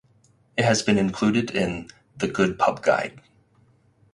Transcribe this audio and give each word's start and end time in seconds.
It 0.57 0.65
has 0.65 0.81
been 0.81 0.97
included 0.97 1.51
in 1.51 1.91
"The 2.17 2.27
Good 2.27 2.57
Pub 2.57 2.81
Guide". 2.81 3.21